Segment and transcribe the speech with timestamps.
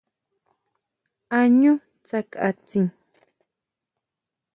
[1.37, 1.71] A ʼñú
[2.05, 2.81] tsakʼa tsjí?